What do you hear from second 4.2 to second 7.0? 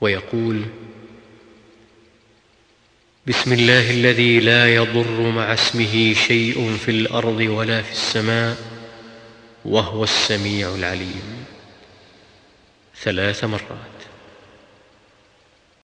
لا يضر مع اسمه شيء في